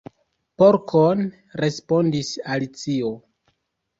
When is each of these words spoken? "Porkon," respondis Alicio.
"Porkon," 0.61 1.19
respondis 1.63 2.31
Alicio. 2.55 3.13